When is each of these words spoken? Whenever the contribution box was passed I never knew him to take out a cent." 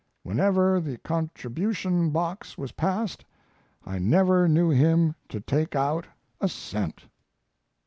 Whenever 0.23 0.79
the 0.79 0.97
contribution 0.97 2.09
box 2.09 2.57
was 2.57 2.71
passed 2.71 3.23
I 3.85 3.99
never 3.99 4.47
knew 4.47 4.71
him 4.71 5.13
to 5.29 5.39
take 5.39 5.75
out 5.75 6.07
a 6.39 6.49
cent." 6.49 7.05